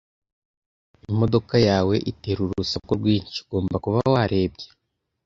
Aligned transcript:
Imodoka 1.11 1.55
yawe 1.67 1.95
itera 2.11 2.39
urusaku 2.43 2.91
rwinshi. 2.99 3.37
Ugomba 3.45 3.75
kuba 3.83 3.97
warebye. 4.13 4.67